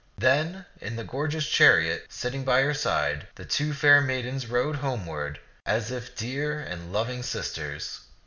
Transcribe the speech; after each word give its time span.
Then 0.17 0.65
in 0.79 0.95
the 0.95 1.03
gorgeous 1.03 1.47
chariot, 1.47 2.07
sitting 2.09 2.39
side 2.39 2.45
by 2.47 2.73
side, 2.73 3.27
the 3.35 3.45
two 3.45 3.71
fair 3.71 4.01
maidens 4.01 4.47
rode 4.47 4.77
homeward 4.77 5.39
as 5.63 5.91
if 5.91 6.15
dear 6.15 6.59
and 6.59 6.91
loving 6.91 7.21
sisters. 7.21 7.99